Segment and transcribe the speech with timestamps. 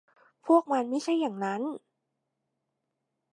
[0.45, 1.61] พวกมันไม่ใช่อย่างนั้น